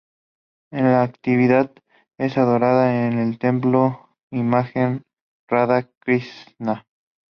[0.71, 1.69] En la actualidad
[2.17, 5.05] es adorada en el templo una imagen de
[5.47, 6.87] Radha Krishna.